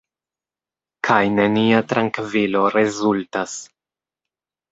Kaj 1.07 1.17
nenia 1.39 1.81
trankvilo 1.91 2.63
rezultas. 2.77 3.57